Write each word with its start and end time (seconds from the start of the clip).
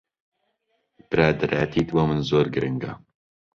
برادەرایەتیت 1.09 1.87
بۆ 1.95 2.01
من 2.09 2.19
زۆر 2.29 2.45
گرنگە. 2.55 2.91